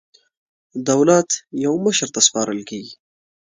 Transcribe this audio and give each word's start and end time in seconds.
دولت 0.89 1.29
یو 1.65 1.73
مشر 1.85 2.07
ته 2.13 2.19
سپارل 2.27 2.61
کېږي. 2.69 2.93